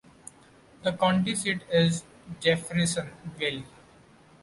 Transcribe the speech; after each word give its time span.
The 0.81 0.93
county 0.93 1.35
seat 1.35 1.61
is 1.71 2.03
Jeffersonville. 2.39 3.61